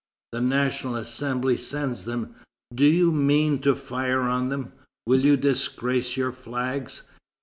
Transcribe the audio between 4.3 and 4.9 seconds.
them?